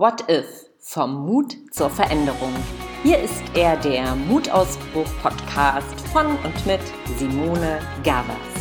What 0.00 0.30
If? 0.30 0.46
Vom 0.78 1.26
Mut 1.26 1.56
zur 1.72 1.90
Veränderung. 1.90 2.54
Hier 3.02 3.18
ist 3.18 3.42
er 3.54 3.76
der 3.76 4.14
Mutausbruch-Podcast 4.14 6.00
von 6.12 6.26
und 6.44 6.66
mit 6.66 6.78
Simone 7.18 7.80
Gavas. 8.04 8.57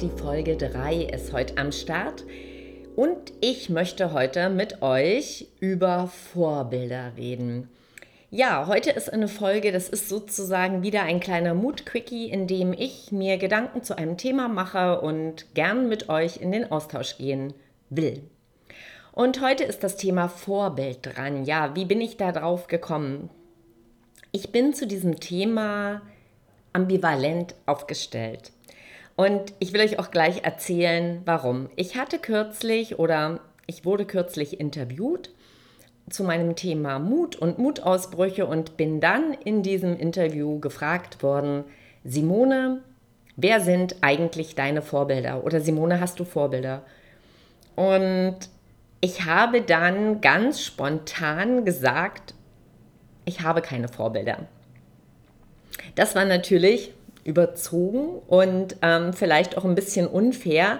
Die 0.00 0.10
Folge 0.10 0.56
3 0.56 1.06
ist 1.06 1.32
heute 1.32 1.58
am 1.58 1.72
Start 1.72 2.24
und 2.94 3.32
ich 3.40 3.68
möchte 3.68 4.12
heute 4.12 4.48
mit 4.48 4.80
euch 4.80 5.48
über 5.58 6.06
Vorbilder 6.06 7.14
reden. 7.16 7.68
Ja, 8.30 8.68
heute 8.68 8.90
ist 8.90 9.12
eine 9.12 9.26
Folge, 9.26 9.72
das 9.72 9.88
ist 9.88 10.08
sozusagen 10.08 10.84
wieder 10.84 11.02
ein 11.02 11.18
kleiner 11.18 11.52
Mut-Quickie, 11.54 12.30
in 12.30 12.46
dem 12.46 12.72
ich 12.72 13.10
mir 13.10 13.38
Gedanken 13.38 13.82
zu 13.82 13.98
einem 13.98 14.16
Thema 14.16 14.46
mache 14.46 15.00
und 15.00 15.52
gern 15.54 15.88
mit 15.88 16.08
euch 16.08 16.36
in 16.36 16.52
den 16.52 16.70
Austausch 16.70 17.16
gehen 17.18 17.52
will. 17.90 18.22
Und 19.10 19.40
heute 19.40 19.64
ist 19.64 19.82
das 19.82 19.96
Thema 19.96 20.28
Vorbild 20.28 21.00
dran. 21.02 21.44
Ja, 21.44 21.74
wie 21.74 21.86
bin 21.86 22.00
ich 22.00 22.16
da 22.16 22.30
drauf 22.30 22.68
gekommen? 22.68 23.30
Ich 24.30 24.52
bin 24.52 24.74
zu 24.74 24.86
diesem 24.86 25.18
Thema 25.18 26.02
ambivalent 26.72 27.56
aufgestellt. 27.66 28.52
Und 29.18 29.52
ich 29.58 29.72
will 29.72 29.80
euch 29.80 29.98
auch 29.98 30.12
gleich 30.12 30.44
erzählen, 30.44 31.22
warum. 31.24 31.70
Ich 31.74 31.96
hatte 31.96 32.20
kürzlich 32.20 33.00
oder 33.00 33.40
ich 33.66 33.84
wurde 33.84 34.04
kürzlich 34.04 34.60
interviewt 34.60 35.30
zu 36.08 36.22
meinem 36.22 36.54
Thema 36.54 37.00
Mut 37.00 37.34
und 37.34 37.58
Mutausbrüche 37.58 38.46
und 38.46 38.76
bin 38.76 39.00
dann 39.00 39.32
in 39.32 39.64
diesem 39.64 39.98
Interview 39.98 40.60
gefragt 40.60 41.20
worden, 41.24 41.64
Simone, 42.04 42.84
wer 43.34 43.60
sind 43.60 43.96
eigentlich 44.02 44.54
deine 44.54 44.82
Vorbilder? 44.82 45.42
Oder 45.42 45.60
Simone, 45.60 45.98
hast 45.98 46.20
du 46.20 46.24
Vorbilder? 46.24 46.82
Und 47.74 48.36
ich 49.00 49.24
habe 49.24 49.62
dann 49.62 50.20
ganz 50.20 50.62
spontan 50.62 51.64
gesagt, 51.64 52.34
ich 53.24 53.40
habe 53.40 53.62
keine 53.62 53.88
Vorbilder. 53.88 54.46
Das 55.96 56.14
war 56.14 56.24
natürlich 56.24 56.94
überzogen 57.28 58.18
und 58.26 58.76
ähm, 58.80 59.12
vielleicht 59.12 59.58
auch 59.58 59.64
ein 59.64 59.74
bisschen 59.74 60.06
unfair, 60.06 60.78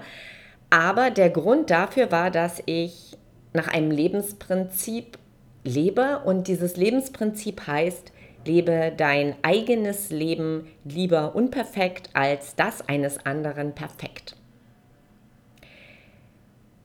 aber 0.71 1.11
der 1.11 1.29
Grund 1.29 1.71
dafür 1.71 2.11
war, 2.11 2.31
dass 2.31 2.63
ich 2.65 3.19
nach 3.53 3.69
einem 3.69 3.91
Lebensprinzip 3.91 5.19
lebe 5.63 6.21
und 6.25 6.49
dieses 6.49 6.77
Lebensprinzip 6.77 7.67
heißt, 7.67 8.13
lebe 8.47 8.93
dein 8.97 9.35
eigenes 9.43 10.11
Leben 10.11 10.69
lieber 10.85 11.35
unperfekt 11.35 12.11
als 12.15 12.57
das 12.57 12.89
eines 12.89 13.27
anderen 13.27 13.75
perfekt. 13.75 14.35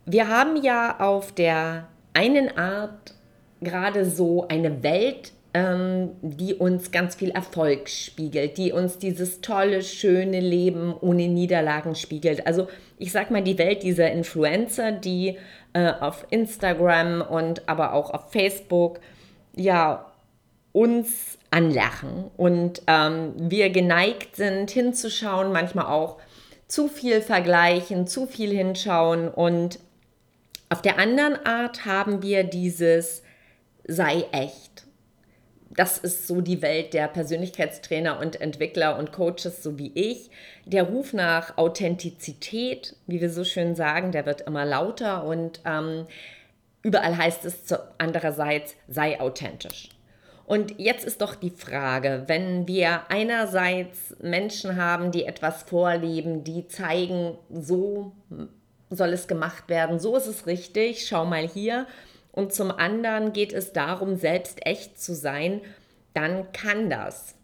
Wir 0.06 0.28
haben 0.28 0.62
ja 0.62 1.00
auf 1.00 1.32
der 1.32 1.88
einen 2.14 2.58
Art 2.58 3.14
gerade 3.62 4.04
so 4.04 4.46
eine 4.50 4.84
Welt, 4.84 5.32
ähm, 5.54 6.12
die 6.22 6.56
uns 6.56 6.92
ganz 6.92 7.16
viel 7.16 7.30
Erfolg 7.32 7.90
spiegelt, 7.90 8.58
die 8.58 8.72
uns 8.72 8.98
dieses 8.98 9.42
tolle, 9.42 9.84
schöne 9.84 10.40
Leben 10.40 10.96
ohne 11.00 11.28
Niederlagen 11.28 11.96
spiegelt. 11.96 12.48
Also 12.48 12.68
ich 12.98 13.12
sag 13.12 13.30
mal, 13.32 13.44
die 13.44 13.58
Welt 13.58 13.84
dieser 13.84 14.12
Influencer, 14.12 14.92
die 14.92 15.38
äh, 15.74 15.92
auf 16.00 16.26
Instagram 16.30 17.22
und 17.22 17.68
aber 17.68 17.94
auch 17.94 18.12
auf 18.12 18.32
Facebook 18.32 19.00
ja 19.56 20.12
uns 20.72 21.38
anlachen 21.52 22.32
und 22.36 22.82
ähm, 22.88 23.34
wir 23.38 23.70
geneigt 23.70 24.36
sind 24.36 24.72
hinzuschauen, 24.72 25.52
manchmal 25.52 25.86
auch 25.86 26.18
zu 26.68 26.88
viel 26.88 27.22
vergleichen, 27.22 28.08
zu 28.08 28.26
viel 28.26 28.50
hinschauen 28.50 29.28
und 29.28 29.78
auf 30.70 30.82
der 30.82 30.98
anderen 30.98 31.46
Art 31.46 31.86
haben 31.86 32.24
wir 32.24 32.44
dieses 32.44 33.22
sei 33.84 34.26
echt. 34.32 34.88
Das 35.76 35.98
ist 35.98 36.28
so 36.28 36.42
die 36.42 36.62
Welt 36.62 36.94
der 36.94 37.08
Persönlichkeitstrainer 37.08 38.20
und 38.20 38.40
Entwickler 38.40 38.98
und 38.98 39.12
Coaches, 39.12 39.64
so 39.64 39.80
wie 39.80 39.92
ich. 39.96 40.30
Der 40.66 40.84
Ruf 40.84 41.14
nach 41.14 41.58
Authentizität, 41.58 42.96
wie 43.08 43.22
wir 43.22 43.30
so 43.30 43.44
schön 43.44 43.76
sagen, 43.76 44.12
der 44.12 44.26
wird 44.26 44.42
immer 44.42 44.66
lauter 44.66 45.24
und 45.24 45.62
ähm, 45.66 46.06
überall 46.84 47.18
heißt 47.18 47.46
es 47.46 47.66
zu, 47.66 47.80
andererseits, 47.98 48.76
sei 48.88 49.20
authentisch. 49.20 49.90
Und 50.46 50.80
jetzt 50.80 51.06
ist 51.06 51.22
doch 51.22 51.36
die 51.36 51.50
Frage, 51.50 52.24
wenn 52.28 52.68
wir 52.68 53.10
einerseits 53.10 54.16
Menschen 54.22 54.76
haben, 54.76 55.12
die 55.12 55.26
etwas 55.26 55.64
vorleben, 55.64 56.44
die 56.44 56.68
zeigen, 56.68 57.38
so 57.50 58.12
soll 58.90 59.10
es 59.10 59.28
gemacht 59.28 59.70
werden, 59.70 60.00
so 60.00 60.18
ist 60.18 60.28
es 60.28 60.46
richtig, 60.46 61.08
schau 61.08 61.26
mal 61.26 61.48
hier. 61.48 61.88
Und 62.34 62.52
zum 62.52 62.72
anderen 62.72 63.32
geht 63.32 63.54
es 63.54 63.72
darum, 63.74 64.18
selbst 64.18 64.66
echt 64.66 65.00
zu 65.00 65.16
sein, 65.16 65.62
dann 66.14 66.52
kann 66.52 66.90
das. 66.90 67.36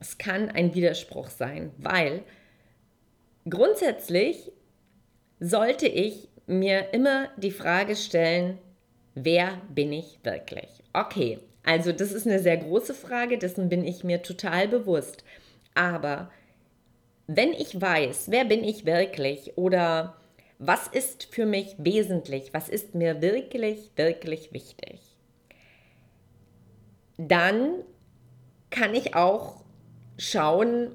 Es 0.00 0.16
kann 0.16 0.48
ein 0.48 0.74
Widerspruch 0.74 1.28
sein, 1.28 1.72
weil 1.78 2.22
grundsätzlich 3.48 4.52
sollte 5.40 5.88
ich 5.88 6.28
mir 6.46 6.94
immer 6.94 7.28
die 7.36 7.50
Frage 7.50 7.96
stellen, 7.96 8.58
wer 9.14 9.60
bin 9.68 9.92
ich 9.92 10.20
wirklich? 10.22 10.68
Okay, 10.92 11.40
also 11.64 11.92
das 11.92 12.12
ist 12.12 12.26
eine 12.26 12.38
sehr 12.38 12.56
große 12.56 12.94
Frage, 12.94 13.36
dessen 13.36 13.68
bin 13.68 13.84
ich 13.84 14.04
mir 14.04 14.22
total 14.22 14.68
bewusst. 14.68 15.24
Aber 15.74 16.30
wenn 17.26 17.52
ich 17.52 17.80
weiß, 17.80 18.30
wer 18.30 18.44
bin 18.44 18.62
ich 18.62 18.86
wirklich 18.86 19.56
oder 19.56 20.19
was 20.60 20.86
ist 20.88 21.24
für 21.24 21.46
mich 21.46 21.74
wesentlich, 21.78 22.52
was 22.52 22.68
ist 22.68 22.94
mir 22.94 23.22
wirklich, 23.22 23.90
wirklich 23.96 24.52
wichtig, 24.52 25.00
dann 27.16 27.82
kann 28.68 28.94
ich 28.94 29.14
auch 29.14 29.64
schauen 30.18 30.92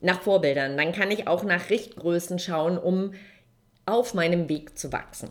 nach 0.00 0.22
Vorbildern, 0.22 0.76
dann 0.76 0.92
kann 0.92 1.10
ich 1.10 1.26
auch 1.26 1.42
nach 1.42 1.68
Richtgrößen 1.68 2.38
schauen, 2.38 2.78
um 2.78 3.12
auf 3.86 4.14
meinem 4.14 4.48
Weg 4.48 4.78
zu 4.78 4.92
wachsen. 4.92 5.30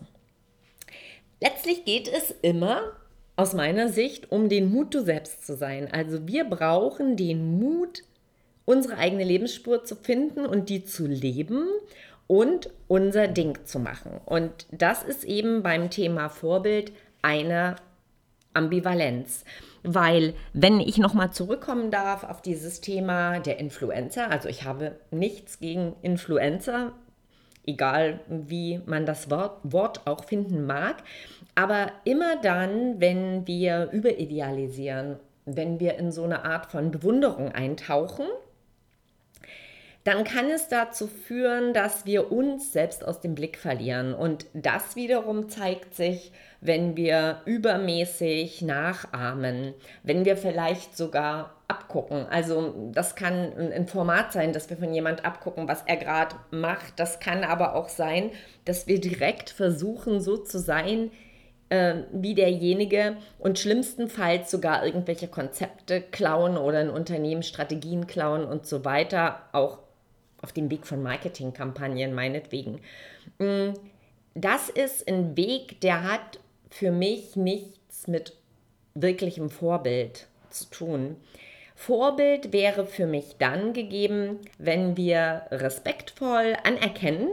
Letztlich 1.40 1.85
geht 1.85 2.09
es 2.09 2.35
immer 2.41 2.91
aus 3.38 3.53
meiner 3.53 3.88
Sicht 3.88 4.34
um 4.34 4.50
den 4.50 4.69
Mut, 4.69 4.94
du 4.94 5.01
selbst 5.01 5.46
zu 5.46 5.56
sein. 5.56 5.90
Also 5.90 6.28
wir 6.28 6.44
brauchen 6.44 7.16
den 7.16 7.57
Mut, 7.57 8.03
unsere 8.66 8.97
eigene 8.97 9.24
Lebensspur 9.24 9.85
zu 9.85 9.96
finden 9.96 10.46
und 10.46 10.68
die 10.68 10.84
zu 10.84 11.07
leben 11.07 11.66
und 12.31 12.69
unser 12.88 13.28
Ding 13.28 13.59
zu 13.66 13.78
machen. 13.78 14.22
Und 14.24 14.66
das 14.72 15.03
ist 15.03 15.25
eben 15.25 15.64
beim 15.64 15.90
Thema 15.90 16.30
Vorbild 16.30 16.94
eine 17.22 17.75
Ambivalenz. 18.53 19.44
Weil, 19.84 20.34
wenn 20.53 20.80
ich 20.80 20.97
nochmal 20.97 21.31
zurückkommen 21.31 21.92
darf 21.92 22.24
auf 22.24 22.42
dieses 22.42 22.80
Thema 22.80 23.42
der 23.42 23.59
Influencer, 23.59 24.31
also 24.31 24.47
ich 24.47 24.64
habe 24.64 24.96
nichts 25.12 25.59
gegen 25.59 25.97
Influencer, 26.03 26.94
egal 27.66 28.22
wie 28.30 28.80
man 28.86 29.06
das 29.06 29.30
Wort, 29.30 29.59
Wort 29.63 30.08
auch 30.08 30.24
finden 30.24 30.66
mag, 30.66 31.03
aber 31.56 31.92
immer 32.06 32.38
dann, 32.42 33.02
wenn 33.02 33.46
wir 33.46 33.90
überidealisieren, 33.92 35.18
wenn 35.45 35.81
wir 35.81 35.98
in 35.98 36.13
so 36.13 36.24
eine 36.24 36.45
Art 36.45 36.68
von 36.68 36.92
Bewunderung 36.92 37.51
eintauchen, 37.51 38.27
dann 40.03 40.24
kann 40.24 40.50
es 40.50 40.68
dazu 40.68 41.07
führen, 41.07 41.74
dass 41.74 42.06
wir 42.06 42.31
uns 42.31 42.74
selbst 42.74 43.06
aus 43.06 43.21
dem 43.21 43.36
Blick 43.36 43.57
verlieren. 43.57 44.13
Und 44.15 44.48
das 44.53 44.95
wiederum 44.95 45.50
zeigt 45.50 45.94
sich, 45.94 46.31
wenn 46.59 46.95
wir 46.95 47.42
übermäßig 47.45 48.62
nachahmen, 48.62 49.74
wenn 50.03 50.25
wir 50.25 50.38
vielleicht 50.38 50.98
sogar 50.98 51.56
abgucken. 51.68 52.25
Also 52.30 52.92
das 52.94 53.15
kann 53.15 53.53
ein 53.57 53.88
Format 53.88 54.33
sein, 54.33 54.53
dass 54.53 54.69
wir 54.69 54.77
von 54.77 54.94
jemand 54.94 55.24
abgucken, 55.24 55.68
was 55.68 55.83
er 55.86 55.98
gerade 55.98 56.36
macht. 56.51 57.00
Das 57.00 57.19
kann 57.19 57.44
aber 57.44 57.75
auch 57.75 57.89
sein, 57.89 58.31
dass 58.65 58.88
wir 58.88 59.00
direkt 59.00 59.50
versuchen, 59.50 60.19
so 60.19 60.38
zu 60.38 60.59
sein, 60.59 61.12
äh, 61.69 62.03
wie 62.12 62.36
derjenige 62.36 63.18
und 63.39 63.57
schlimmstenfalls 63.57 64.51
sogar 64.51 64.86
irgendwelche 64.86 65.27
Konzepte 65.27 66.01
klauen 66.01 66.57
oder 66.57 66.80
ein 66.80 66.89
Unternehmen 66.89 67.44
Strategien 67.44 68.07
klauen 68.07 68.44
und 68.44 68.65
so 68.65 68.83
weiter, 68.83 69.44
auch 69.53 69.80
auf 70.41 70.51
dem 70.51 70.69
Weg 70.71 70.88
von 70.88 71.03
Marketingkampagnen 71.03 72.13
meinetwegen. 72.13 72.81
Mm, 73.39 73.73
das 74.33 74.69
ist 74.69 75.07
ein 75.07 75.35
Weg, 75.35 75.81
der 75.81 76.03
hat 76.03 76.39
für 76.69 76.91
mich 76.91 77.35
nichts 77.35 78.07
mit 78.07 78.33
wirklichem 78.93 79.49
Vorbild 79.49 80.27
zu 80.49 80.65
tun. 80.69 81.17
Vorbild 81.75 82.53
wäre 82.53 82.85
für 82.85 83.07
mich 83.07 83.38
dann 83.39 83.73
gegeben, 83.73 84.39
wenn 84.57 84.97
wir 84.97 85.43
respektvoll 85.51 86.55
anerkennen, 86.63 87.29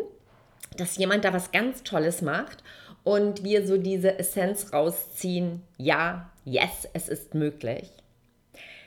dass 0.77 0.97
jemand 0.97 1.25
da 1.25 1.33
was 1.33 1.53
ganz 1.53 1.83
Tolles 1.83 2.23
macht 2.23 2.63
und 3.05 3.45
wir 3.45 3.67
so 3.67 3.77
diese 3.77 4.19
Essenz 4.19 4.73
rausziehen, 4.73 5.63
ja, 5.77 6.31
yes, 6.45 6.89
es 6.93 7.09
ist 7.09 7.35
möglich. 7.35 7.91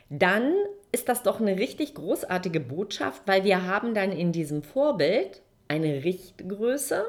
Dann 0.10 0.54
ist 0.92 1.08
das 1.08 1.24
doch 1.24 1.40
eine 1.40 1.58
richtig 1.58 1.96
großartige 1.96 2.60
Botschaft, 2.60 3.24
weil 3.26 3.44
wir 3.44 3.66
haben 3.66 3.94
dann 3.94 4.12
in 4.12 4.32
diesem 4.32 4.64
Vorbild 4.64 5.42
eine 5.68 6.04
Richtgröße 6.04 7.06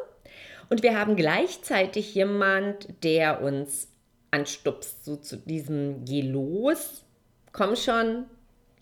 und 0.70 0.82
wir 0.82 0.99
haben 0.99 1.17
gleichzeitig 1.17 2.14
jemand, 2.14 2.88
der 3.02 3.43
uns 3.43 3.88
anstupst, 4.31 5.05
so 5.05 5.17
zu 5.17 5.37
diesem 5.37 6.05
Geh 6.05 6.23
los, 6.23 7.05
komm 7.52 7.76
schon, 7.76 8.25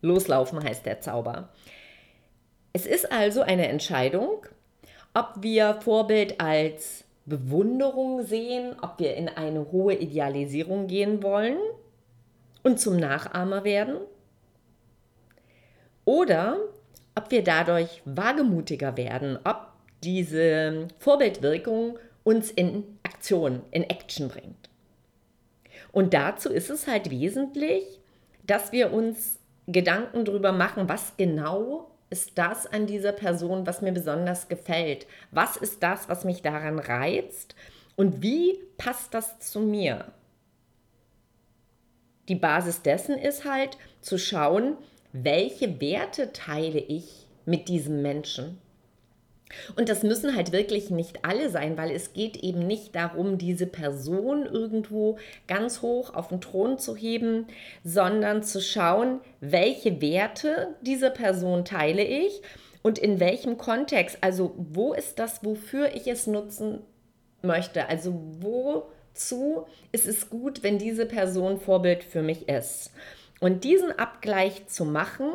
loslaufen 0.03 0.63
heißt 0.63 0.85
der 0.87 1.01
Zauber. 1.01 1.49
Es 2.73 2.87
ist 2.87 3.11
also 3.11 3.41
eine 3.41 3.69
Entscheidung, 3.69 4.47
ob 5.15 5.35
wir 5.41 5.81
Vorbild 5.81 6.41
als 6.41 7.05
Bewunderung 7.27 8.25
sehen, 8.25 8.77
ob 8.83 8.99
wir 8.99 9.17
in 9.17 9.29
eine 9.29 9.73
hohe 9.73 9.95
Idealisierung 9.95 10.87
gehen 10.87 11.23
wollen 11.23 11.59
und 12.63 12.79
zum 12.79 12.97
Nachahmer 12.97 13.65
werden 13.65 13.97
oder 16.11 16.59
ob 17.15 17.31
wir 17.31 17.45
dadurch 17.45 18.03
wagemutiger 18.05 18.97
werden, 18.97 19.39
ob 19.45 19.69
diese 20.03 20.89
Vorbildwirkung 20.99 22.01
uns 22.25 22.51
in 22.51 22.83
Aktion, 23.05 23.63
in 23.71 23.85
Action 23.85 24.27
bringt. 24.27 24.69
Und 25.93 26.13
dazu 26.13 26.49
ist 26.49 26.69
es 26.69 26.89
halt 26.89 27.13
wesentlich, 27.13 27.85
dass 28.45 28.73
wir 28.73 28.93
uns 28.93 29.39
Gedanken 29.69 30.25
darüber 30.25 30.51
machen, 30.51 30.89
was 30.89 31.17
genau 31.17 31.93
ist 32.11 32.33
das 32.39 32.67
an 32.67 32.89
dieser 32.89 33.13
Person, 33.13 33.65
was 33.65 33.81
mir 33.81 33.93
besonders 33.93 34.49
gefällt? 34.49 35.07
Was 35.31 35.57
ist 35.57 35.81
das, 35.81 36.09
was 36.09 36.25
mich 36.25 36.43
daran 36.43 36.81
reizt? 36.81 37.55
Und 37.95 38.21
wie 38.21 38.59
passt 38.79 39.15
das 39.15 39.39
zu 39.39 39.61
mir? 39.61 40.07
Die 42.29 42.35
Basis 42.35 42.83
dessen 42.83 43.17
ist 43.17 43.45
halt 43.45 43.79
zu 44.01 44.19
schauen, 44.19 44.77
welche 45.13 45.81
Werte 45.81 46.33
teile 46.33 46.79
ich 46.79 47.27
mit 47.45 47.69
diesem 47.69 48.03
Menschen? 48.03 48.59
Und 49.75 49.89
das 49.89 50.03
müssen 50.05 50.37
halt 50.37 50.53
wirklich 50.53 50.91
nicht 50.91 51.25
alle 51.25 51.51
sein, 51.51 51.77
weil 51.77 51.91
es 51.91 52.13
geht 52.13 52.37
eben 52.37 52.67
nicht 52.67 52.95
darum, 52.95 53.37
diese 53.37 53.67
Person 53.67 54.47
irgendwo 54.47 55.19
ganz 55.49 55.83
hoch 55.83 56.15
auf 56.15 56.29
den 56.29 56.41
Thron 56.41 56.79
zu 56.79 56.97
heben, 56.97 57.47
sondern 57.83 58.45
zu 58.45 58.61
schauen, 58.61 59.21
welche 59.41 60.01
Werte 60.01 60.77
dieser 60.83 61.11
Person 61.11 61.65
teile 61.65 62.05
ich 62.05 62.43
und 62.83 62.99
in 62.99 63.19
welchem 63.19 63.59
Kontext. 63.59 64.19
Also 64.21 64.55
wo 64.57 64.93
ist 64.93 65.19
das, 65.19 65.45
wofür 65.45 65.95
ich 65.95 66.07
es 66.07 66.29
nutzen 66.29 66.81
möchte? 67.43 67.89
Also 67.89 68.15
wozu 68.41 69.67
ist 69.91 70.07
es 70.07 70.31
gut, 70.31 70.63
wenn 70.63 70.79
diese 70.79 71.07
Person 71.07 71.59
Vorbild 71.59 72.05
für 72.05 72.23
mich 72.23 72.49
ist? 72.49 72.93
Und 73.41 73.65
diesen 73.65 73.99
Abgleich 73.99 74.67
zu 74.69 74.85
machen, 74.85 75.31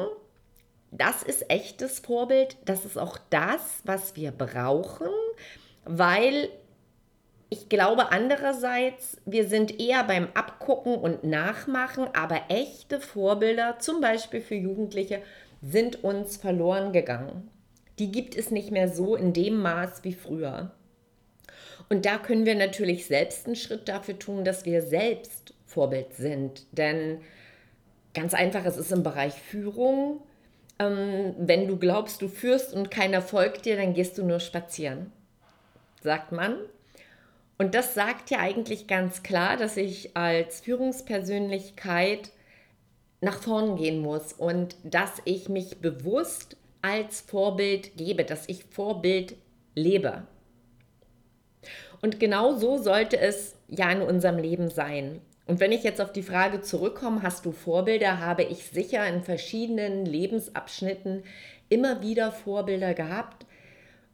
das 0.91 1.23
ist 1.23 1.49
echtes 1.49 1.99
Vorbild. 1.99 2.57
Das 2.65 2.85
ist 2.85 2.97
auch 2.97 3.17
das, 3.29 3.81
was 3.83 4.15
wir 4.15 4.31
brauchen, 4.31 5.07
weil 5.83 6.49
ich 7.49 7.69
glaube 7.69 8.11
andererseits, 8.11 9.17
wir 9.25 9.47
sind 9.47 9.79
eher 9.79 10.03
beim 10.03 10.29
Abgucken 10.33 10.95
und 10.95 11.23
Nachmachen, 11.23 12.07
aber 12.13 12.43
echte 12.49 12.99
Vorbilder, 12.99 13.77
zum 13.79 14.01
Beispiel 14.01 14.41
für 14.41 14.55
Jugendliche, 14.55 15.21
sind 15.61 16.03
uns 16.03 16.37
verloren 16.37 16.91
gegangen. 16.91 17.49
Die 17.99 18.11
gibt 18.11 18.35
es 18.35 18.51
nicht 18.51 18.71
mehr 18.71 18.89
so 18.89 19.15
in 19.15 19.33
dem 19.33 19.61
Maß 19.61 20.03
wie 20.03 20.13
früher. 20.13 20.71
Und 21.87 22.05
da 22.05 22.17
können 22.17 22.45
wir 22.45 22.55
natürlich 22.55 23.05
selbst 23.05 23.45
einen 23.45 23.55
Schritt 23.55 23.87
dafür 23.87 24.17
tun, 24.17 24.43
dass 24.43 24.65
wir 24.65 24.81
selbst 24.81 25.53
Vorbild 25.65 26.13
sind. 26.13 26.65
Denn 26.71 27.21
ganz 28.15 28.33
einfach, 28.33 28.65
es 28.65 28.77
ist 28.77 28.91
im 28.91 29.03
Bereich 29.03 29.33
Führung 29.33 30.21
ähm, 30.79 31.35
wenn 31.37 31.67
du 31.67 31.77
glaubst, 31.77 32.21
du 32.21 32.27
führst 32.27 32.73
und 32.73 32.91
keiner 32.91 33.21
folgt 33.21 33.65
dir, 33.65 33.77
dann 33.77 33.93
gehst 33.93 34.17
du 34.17 34.25
nur 34.25 34.39
spazieren, 34.39 35.11
sagt 36.01 36.31
man. 36.31 36.57
Und 37.57 37.73
das 37.73 37.93
sagt 37.93 38.29
ja 38.31 38.39
eigentlich 38.39 38.87
ganz 38.87 39.23
klar, 39.23 39.55
dass 39.55 39.77
ich 39.77 40.17
als 40.17 40.59
Führungspersönlichkeit 40.59 42.31
nach 43.21 43.41
vorn 43.41 43.77
gehen 43.77 44.01
muss 44.01 44.33
und 44.33 44.75
dass 44.83 45.21
ich 45.23 45.47
mich 45.47 45.79
bewusst 45.79 46.57
als 46.81 47.21
Vorbild 47.21 47.95
gebe, 47.95 48.25
dass 48.25 48.49
ich 48.49 48.65
Vorbild 48.65 49.35
lebe. 49.73 50.27
Und 52.01 52.19
genau 52.19 52.55
so 52.55 52.77
sollte 52.77 53.17
es 53.17 53.55
ja 53.69 53.89
in 53.89 54.01
unserem 54.01 54.37
Leben 54.37 54.69
sein. 54.69 55.21
Und 55.47 55.59
wenn 55.59 55.71
ich 55.71 55.83
jetzt 55.83 56.01
auf 56.01 56.11
die 56.11 56.23
Frage 56.23 56.61
zurückkomme, 56.61 57.21
hast 57.21 57.45
du 57.45 57.51
Vorbilder, 57.51 58.19
habe 58.19 58.43
ich 58.43 58.65
sicher 58.65 59.07
in 59.07 59.21
verschiedenen 59.21 60.05
Lebensabschnitten 60.05 61.23
immer 61.69 62.01
wieder 62.01 62.31
Vorbilder 62.31 62.93
gehabt, 62.93 63.45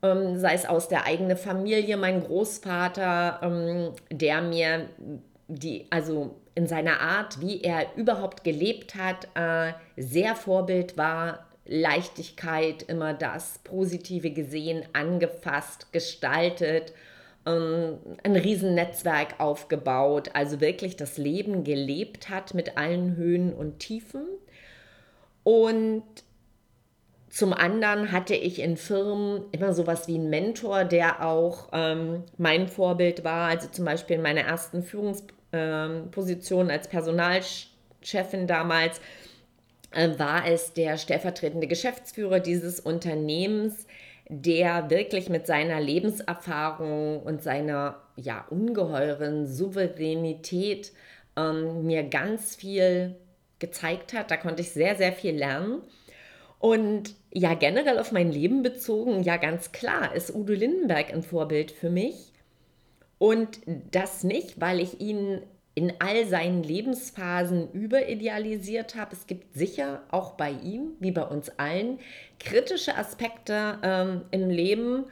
ähm, 0.04 0.38
sei 0.38 0.54
es 0.54 0.66
aus 0.66 0.88
der 0.88 1.06
eigenen 1.06 1.38
Familie, 1.38 1.96
mein 1.96 2.24
Großvater, 2.24 3.40
ähm, 3.44 3.94
der 4.10 4.42
mir 4.42 4.90
die, 5.48 5.86
also 5.90 6.36
in 6.56 6.68
seiner 6.68 7.00
Art, 7.00 7.40
wie 7.40 7.62
er 7.62 7.96
überhaupt 7.96 8.44
gelebt 8.44 8.96
hat, 8.96 9.28
äh, 9.36 9.74
sehr 9.96 10.36
Vorbild 10.36 10.98
war. 10.98 11.48
Leichtigkeit, 11.66 12.84
immer 12.84 13.14
das 13.14 13.60
Positive 13.64 14.32
gesehen, 14.32 14.84
angefasst, 14.94 15.94
gestaltet 15.94 16.92
ein 17.44 18.36
Riesennetzwerk 18.36 19.40
aufgebaut, 19.40 20.30
also 20.34 20.62
wirklich 20.62 20.96
das 20.96 21.18
Leben 21.18 21.64
gelebt 21.64 22.30
hat 22.30 22.54
mit 22.54 22.78
allen 22.78 23.16
Höhen 23.16 23.54
und 23.54 23.80
Tiefen. 23.80 24.26
Und 25.44 26.04
zum 27.30 27.54
anderen 27.54 28.12
hatte 28.12 28.36
ich 28.36 28.60
in 28.60 28.78
Firmen 28.78 29.46
immer 29.52 29.74
sowas 29.74 30.08
wie 30.08 30.16
einen 30.16 30.30
Mentor, 30.30 30.84
der 30.84 31.26
auch 31.26 31.70
ähm, 31.72 32.24
mein 32.38 32.68
Vorbild 32.68 33.24
war. 33.24 33.48
Also 33.48 33.70
zum 33.70 33.86
Beispiel 33.86 34.18
in 34.18 34.22
meiner 34.22 34.42
ersten 34.42 34.84
Führungsposition 34.84 36.66
ähm, 36.66 36.72
als 36.72 36.90
Personalchefin 36.90 38.48
damals 38.48 39.00
äh, 39.92 40.10
war 40.20 40.46
es 40.46 40.74
der 40.74 40.98
stellvertretende 40.98 41.68
Geschäftsführer 41.68 42.40
dieses 42.40 42.82
Unternehmens, 42.82 43.88
der 44.34 44.90
wirklich 44.90 45.28
mit 45.28 45.46
seiner 45.46 45.82
Lebenserfahrung 45.82 47.22
und 47.22 47.44
seiner 47.44 48.02
ja 48.16 48.46
ungeheuren 48.50 49.46
Souveränität 49.46 50.94
ähm, 51.36 51.86
mir 51.86 52.04
ganz 52.04 52.56
viel 52.56 53.18
gezeigt 53.60 54.14
hat. 54.14 54.32
Da 54.32 54.38
konnte 54.38 54.62
ich 54.62 54.72
sehr, 54.72 54.96
sehr 54.96 55.12
viel 55.12 55.36
lernen. 55.36 55.82
Und 56.60 57.14
ja, 57.34 57.56
generell 57.56 58.00
auf 58.00 58.14
mein 58.14 58.32
Leben 58.32 58.64
bezogen, 58.64 59.24
ja, 59.24 59.36
ganz 59.36 59.74
klar 59.74 60.16
ist 60.16 60.34
Udo 60.34 60.54
Lindenberg 60.54 61.12
ein 61.12 61.24
Vorbild 61.24 61.72
für 61.72 61.90
mich. 61.90 62.32
Und 63.18 63.60
das 63.92 64.24
nicht, 64.24 64.62
weil 64.62 64.80
ich 64.80 65.02
ihn 65.02 65.42
in 65.82 65.94
all 65.98 66.28
seinen 66.28 66.62
Lebensphasen 66.62 67.72
überidealisiert 67.72 68.94
habe. 68.94 69.16
Es 69.16 69.26
gibt 69.26 69.56
sicher 69.56 70.04
auch 70.12 70.34
bei 70.34 70.52
ihm, 70.52 70.92
wie 71.00 71.10
bei 71.10 71.24
uns 71.24 71.50
allen, 71.58 71.98
kritische 72.40 72.96
Aspekte 72.96 73.80
ähm, 73.82 74.22
im 74.30 74.52
Leben, 74.52 75.06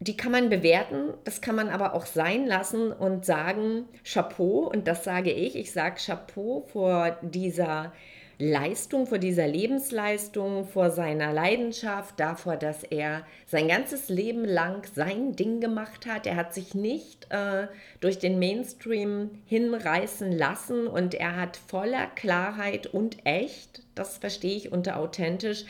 die 0.00 0.18
kann 0.18 0.32
man 0.32 0.50
bewerten, 0.50 1.14
das 1.24 1.40
kann 1.40 1.56
man 1.56 1.70
aber 1.70 1.94
auch 1.94 2.04
sein 2.04 2.46
lassen 2.46 2.92
und 2.92 3.24
sagen, 3.24 3.88
Chapeau, 4.04 4.70
und 4.70 4.86
das 4.86 5.02
sage 5.02 5.32
ich, 5.32 5.56
ich 5.56 5.72
sage 5.72 5.96
Chapeau 5.96 6.66
vor 6.70 7.16
dieser 7.22 7.94
Leistung, 8.38 9.06
vor 9.06 9.16
dieser 9.16 9.46
Lebensleistung, 9.46 10.66
vor 10.66 10.90
seiner 10.90 11.32
Leidenschaft, 11.32 12.20
davor, 12.20 12.56
dass 12.56 12.82
er 12.82 13.24
sein 13.46 13.68
ganzes 13.68 14.10
Leben 14.10 14.44
lang 14.44 14.86
sein 14.94 15.36
Ding 15.36 15.60
gemacht 15.60 16.04
hat. 16.04 16.26
Er 16.26 16.36
hat 16.36 16.52
sich 16.52 16.74
nicht 16.74 17.30
äh, 17.30 17.66
durch 18.00 18.18
den 18.18 18.38
Mainstream 18.38 19.30
hinreißen 19.46 20.32
lassen 20.32 20.86
und 20.86 21.14
er 21.14 21.36
hat 21.36 21.56
voller 21.56 22.08
Klarheit 22.08 22.86
und 22.86 23.24
echt, 23.24 23.82
das 23.94 24.18
verstehe 24.18 24.56
ich 24.56 24.70
unter 24.70 24.98
authentisch, 24.98 25.64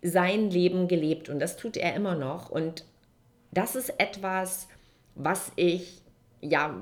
sein 0.00 0.50
Leben 0.50 0.86
gelebt 0.86 1.28
und 1.28 1.40
das 1.40 1.56
tut 1.56 1.76
er 1.76 1.94
immer 1.96 2.14
noch. 2.14 2.50
Und 2.50 2.84
das 3.50 3.74
ist 3.74 3.98
etwas, 3.98 4.68
was 5.16 5.50
ich 5.56 6.02
ja, 6.40 6.74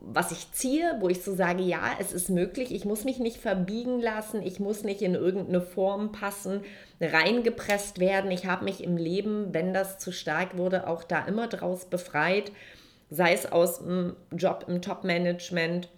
was 0.00 0.32
ich 0.32 0.52
ziehe, 0.52 0.96
wo 1.00 1.08
ich 1.08 1.22
so 1.22 1.34
sage, 1.34 1.62
ja, 1.62 1.92
es 2.00 2.12
ist 2.12 2.30
möglich, 2.30 2.74
ich 2.74 2.84
muss 2.84 3.04
mich 3.04 3.18
nicht 3.18 3.36
verbiegen 3.36 4.00
lassen, 4.00 4.42
ich 4.42 4.60
muss 4.60 4.82
nicht 4.82 5.02
in 5.02 5.14
irgendeine 5.14 5.60
Form 5.60 6.10
passen, 6.10 6.62
reingepresst 7.00 8.00
werden. 8.00 8.30
Ich 8.30 8.46
habe 8.46 8.64
mich 8.64 8.82
im 8.82 8.96
Leben, 8.96 9.52
wenn 9.52 9.74
das 9.74 9.98
zu 9.98 10.10
stark 10.10 10.56
wurde, 10.56 10.86
auch 10.86 11.04
da 11.04 11.24
immer 11.24 11.48
draus 11.48 11.84
befreit, 11.84 12.50
sei 13.10 13.34
es 13.34 13.50
aus 13.50 13.80
dem 13.80 14.16
Job 14.32 14.64
im 14.68 14.80
Top-Management 14.80 15.88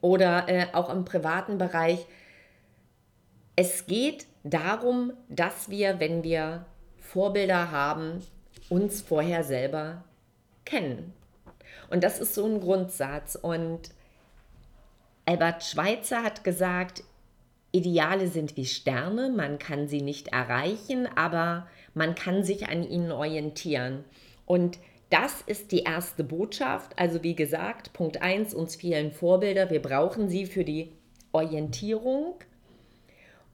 oder 0.00 0.48
äh, 0.48 0.66
auch 0.72 0.88
im 0.88 1.04
privaten 1.04 1.58
Bereich. 1.58 2.06
Es 3.56 3.86
geht 3.86 4.26
darum, 4.42 5.12
dass 5.28 5.68
wir, 5.68 6.00
wenn 6.00 6.24
wir 6.24 6.64
Vorbilder 6.98 7.70
haben, 7.70 8.22
uns 8.70 9.02
vorher 9.02 9.44
selber 9.44 10.04
kennen. 10.64 11.12
Und 11.92 12.02
das 12.02 12.18
ist 12.18 12.34
so 12.34 12.46
ein 12.46 12.58
Grundsatz. 12.60 13.36
Und 13.36 13.90
Albert 15.26 15.62
Schweitzer 15.62 16.22
hat 16.22 16.42
gesagt, 16.42 17.04
Ideale 17.70 18.28
sind 18.28 18.56
wie 18.56 18.64
Sterne, 18.64 19.30
man 19.30 19.58
kann 19.58 19.88
sie 19.88 20.00
nicht 20.00 20.28
erreichen, 20.28 21.06
aber 21.16 21.66
man 21.92 22.14
kann 22.14 22.44
sich 22.44 22.68
an 22.68 22.82
ihnen 22.82 23.12
orientieren. 23.12 24.04
Und 24.46 24.78
das 25.10 25.42
ist 25.42 25.70
die 25.70 25.80
erste 25.80 26.24
Botschaft. 26.24 26.98
Also 26.98 27.22
wie 27.22 27.34
gesagt, 27.34 27.92
Punkt 27.92 28.22
1, 28.22 28.54
uns 28.54 28.76
fehlen 28.76 29.12
Vorbilder, 29.12 29.68
wir 29.68 29.82
brauchen 29.82 30.30
sie 30.30 30.46
für 30.46 30.64
die 30.64 30.92
Orientierung. 31.32 32.36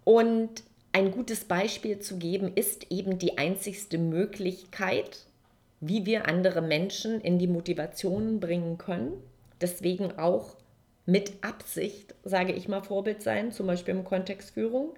Und 0.05 0.63
ein 0.93 1.11
gutes 1.11 1.45
Beispiel 1.45 1.99
zu 1.99 2.19
geben, 2.19 2.53
ist 2.55 2.91
eben 2.91 3.19
die 3.19 3.37
einzigste 3.37 3.99
Möglichkeit, 3.99 5.28
wie 5.81 6.07
wir 6.07 6.29
andere 6.29 6.61
Menschen 6.61 7.21
in 7.21 7.39
die 7.39 7.47
Motivation 7.47 8.41
bringen 8.41 8.79
können. 8.79 9.13
Deswegen 9.61 10.19
auch 10.19 10.57
mit 11.07 11.33
Absicht, 11.43 12.15
sage 12.25 12.53
ich 12.53 12.69
mal, 12.69 12.83
Vorbild 12.83 13.23
sein, 13.23 13.53
zum 13.53 13.67
Beispiel 13.67 13.95
im 13.95 14.05
Kontextführung. 14.05 14.95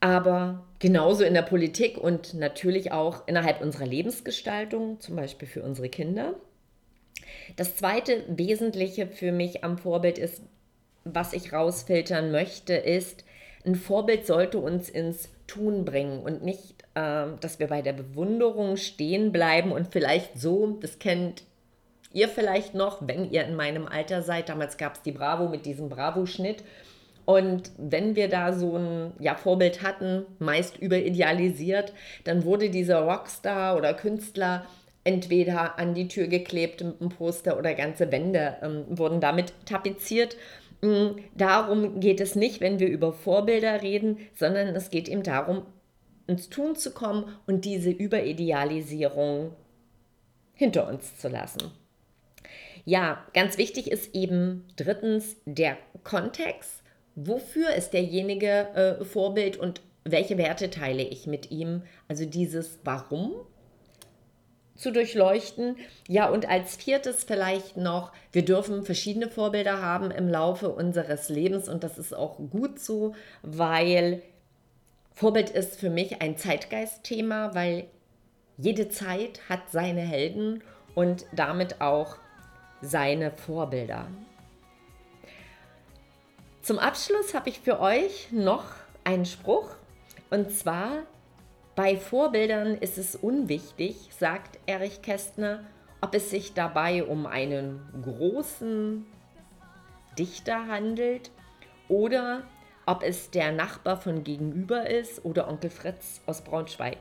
Aber 0.00 0.64
genauso 0.78 1.24
in 1.24 1.34
der 1.34 1.42
Politik 1.42 1.98
und 1.98 2.34
natürlich 2.34 2.92
auch 2.92 3.26
innerhalb 3.26 3.60
unserer 3.60 3.86
Lebensgestaltung, 3.86 5.00
zum 5.00 5.16
Beispiel 5.16 5.48
für 5.48 5.62
unsere 5.62 5.88
Kinder. 5.88 6.34
Das 7.56 7.76
zweite 7.76 8.24
Wesentliche 8.28 9.08
für 9.08 9.32
mich 9.32 9.64
am 9.64 9.76
Vorbild 9.76 10.18
ist, 10.18 10.42
was 11.04 11.32
ich 11.32 11.52
rausfiltern 11.52 12.30
möchte, 12.30 12.74
ist, 12.74 13.24
ein 13.64 13.74
Vorbild 13.74 14.26
sollte 14.26 14.58
uns 14.58 14.88
ins 14.88 15.30
Tun 15.48 15.84
bringen 15.84 16.20
und 16.20 16.44
nicht, 16.44 16.84
äh, 16.94 17.26
dass 17.40 17.58
wir 17.58 17.66
bei 17.66 17.82
der 17.82 17.94
Bewunderung 17.94 18.76
stehen 18.76 19.32
bleiben 19.32 19.72
und 19.72 19.88
vielleicht 19.88 20.38
so, 20.40 20.78
das 20.80 21.00
kennt 21.00 21.42
ihr 22.12 22.28
vielleicht 22.28 22.74
noch, 22.74 23.06
wenn 23.06 23.30
ihr 23.30 23.44
in 23.44 23.56
meinem 23.56 23.86
Alter 23.86 24.22
seid. 24.22 24.48
Damals 24.48 24.76
gab 24.76 24.94
es 24.94 25.02
die 25.02 25.12
Bravo 25.12 25.48
mit 25.48 25.66
diesem 25.66 25.88
Bravo-Schnitt. 25.88 26.62
Und 27.24 27.72
wenn 27.76 28.16
wir 28.16 28.28
da 28.28 28.54
so 28.54 28.76
ein 28.76 29.12
ja, 29.18 29.34
Vorbild 29.34 29.82
hatten, 29.82 30.24
meist 30.38 30.78
überidealisiert, 30.78 31.92
dann 32.24 32.44
wurde 32.44 32.70
dieser 32.70 33.00
Rockstar 33.00 33.76
oder 33.76 33.92
Künstler 33.92 34.64
entweder 35.04 35.78
an 35.78 35.94
die 35.94 36.08
Tür 36.08 36.26
geklebt 36.26 36.82
mit 36.82 37.00
einem 37.00 37.10
Poster 37.10 37.58
oder 37.58 37.74
ganze 37.74 38.10
Wände 38.12 38.56
ähm, 38.62 38.84
wurden 38.88 39.20
damit 39.20 39.52
tapeziert. 39.66 40.36
Mm, 40.80 41.18
darum 41.34 42.00
geht 42.00 42.20
es 42.20 42.34
nicht, 42.36 42.60
wenn 42.60 42.78
wir 42.78 42.88
über 42.88 43.12
Vorbilder 43.12 43.82
reden, 43.82 44.18
sondern 44.34 44.68
es 44.68 44.90
geht 44.90 45.08
eben 45.08 45.22
darum, 45.22 45.62
ins 46.26 46.48
Tun 46.48 46.76
zu 46.76 46.92
kommen 46.92 47.24
und 47.46 47.64
diese 47.64 47.90
Überidealisierung 47.90 49.54
hinter 50.54 50.88
uns 50.88 51.18
zu 51.18 51.28
lassen. 51.28 51.72
Ja, 52.84 53.26
ganz 53.34 53.58
wichtig 53.58 53.90
ist 53.90 54.14
eben 54.14 54.64
drittens 54.76 55.36
der 55.44 55.76
Kontext. 56.04 56.82
Wofür 57.16 57.74
ist 57.74 57.90
derjenige 57.90 58.68
äh, 58.74 59.04
Vorbild 59.04 59.56
und 59.56 59.80
welche 60.04 60.38
Werte 60.38 60.70
teile 60.70 61.02
ich 61.02 61.26
mit 61.26 61.50
ihm? 61.50 61.82
Also 62.06 62.24
dieses 62.24 62.78
Warum 62.84 63.32
zu 64.78 64.92
durchleuchten. 64.92 65.76
Ja, 66.08 66.30
und 66.30 66.48
als 66.48 66.76
viertes 66.76 67.24
vielleicht 67.24 67.76
noch, 67.76 68.12
wir 68.32 68.44
dürfen 68.44 68.84
verschiedene 68.84 69.28
Vorbilder 69.28 69.82
haben 69.82 70.10
im 70.10 70.28
Laufe 70.28 70.70
unseres 70.70 71.28
Lebens 71.28 71.68
und 71.68 71.84
das 71.84 71.98
ist 71.98 72.14
auch 72.14 72.38
gut 72.50 72.78
so, 72.78 73.14
weil 73.42 74.22
Vorbild 75.12 75.50
ist 75.50 75.78
für 75.78 75.90
mich 75.90 76.22
ein 76.22 76.38
Zeitgeistthema, 76.38 77.54
weil 77.54 77.86
jede 78.56 78.88
Zeit 78.88 79.40
hat 79.48 79.70
seine 79.70 80.00
Helden 80.00 80.62
und 80.94 81.26
damit 81.32 81.80
auch 81.80 82.16
seine 82.80 83.32
Vorbilder. 83.32 84.06
Zum 86.62 86.78
Abschluss 86.78 87.34
habe 87.34 87.48
ich 87.48 87.60
für 87.60 87.80
euch 87.80 88.28
noch 88.30 88.64
einen 89.02 89.24
Spruch 89.24 89.70
und 90.30 90.50
zwar 90.52 91.02
bei 91.78 91.96
Vorbildern 91.96 92.74
ist 92.74 92.98
es 92.98 93.14
unwichtig, 93.14 94.08
sagt 94.10 94.58
Erich 94.66 95.00
Kästner, 95.00 95.62
ob 96.00 96.12
es 96.12 96.28
sich 96.28 96.52
dabei 96.52 97.04
um 97.04 97.24
einen 97.24 97.78
großen 98.02 99.06
Dichter 100.18 100.66
handelt 100.66 101.30
oder 101.88 102.42
ob 102.84 103.04
es 103.04 103.30
der 103.30 103.52
Nachbar 103.52 103.96
von 103.96 104.24
gegenüber 104.24 104.90
ist 104.90 105.24
oder 105.24 105.46
Onkel 105.46 105.70
Fritz 105.70 106.20
aus 106.26 106.42
Braunschweig. 106.42 106.98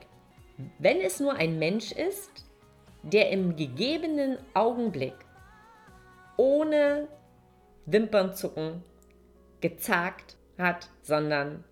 Wenn 0.77 1.01
es 1.01 1.19
nur 1.19 1.33
ein 1.33 1.57
Mensch 1.57 1.91
ist, 1.91 2.45
der 3.01 3.31
im 3.31 3.55
gegebenen 3.55 4.37
Augenblick 4.53 5.15
ohne 6.37 7.07
Wimpernzucken 7.87 8.83
gezagt 9.59 10.37
hat, 10.59 10.87
sondern 11.01 11.63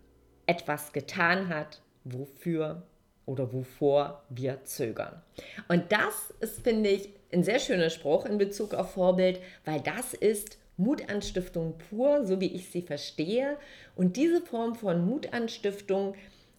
etwas 0.48 0.92
getan 0.92 1.50
hat, 1.50 1.84
wofür 2.04 2.82
oder 3.26 3.52
wovor 3.54 4.24
wir 4.30 4.64
zögern. 4.64 5.22
Und 5.68 5.92
das 5.92 6.34
ist, 6.40 6.62
finde 6.62 6.90
ich, 6.90 7.10
ein 7.32 7.44
sehr 7.44 7.60
schöner 7.60 7.90
Spruch 7.90 8.26
in 8.26 8.38
Bezug 8.38 8.74
auf 8.74 8.92
Vorbild, 8.92 9.40
weil 9.66 9.82
das 9.82 10.14
ist 10.14 10.58
Mutanstiftung 10.78 11.76
pur, 11.90 12.26
so 12.26 12.40
wie 12.42 12.54
ich 12.54 12.70
sie 12.70 12.82
verstehe. 12.82 13.58
Und 13.96 14.18
diese 14.18 14.42
Form 14.42 14.76
von 14.76 15.06
Mutanstiftung 15.06 16.16